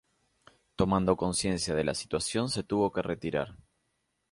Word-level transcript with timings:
Tomando 0.75 1.15
conciencia 1.15 1.75
de 1.75 1.83
la 1.83 1.93
situación 1.93 2.49
se 2.49 2.63
tuvo 2.63 2.91
que 2.91 3.03
retirar 3.03 3.55